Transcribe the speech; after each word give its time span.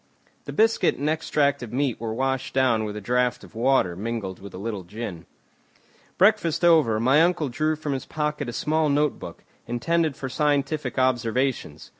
The 0.45 0.51
biscuit 0.51 0.97
and 0.97 1.07
extract 1.07 1.61
of 1.61 1.71
meat 1.71 2.01
were 2.01 2.11
washed 2.11 2.55
down 2.55 2.85
with 2.85 2.95
a 2.97 3.01
draught 3.01 3.43
of 3.43 3.53
water 3.53 3.95
mingled 3.95 4.39
with 4.39 4.51
a 4.55 4.57
little 4.57 4.81
gin. 4.81 5.27
Breakfast 6.17 6.65
over, 6.65 6.99
my 6.99 7.21
uncle 7.21 7.49
drew 7.49 7.75
from 7.75 7.93
his 7.93 8.07
pocket 8.07 8.49
a 8.49 8.51
small 8.53 8.89
notebook, 8.89 9.43
intended 9.67 10.15
for 10.15 10.27
scientific 10.27 10.97
observations. 10.97 11.89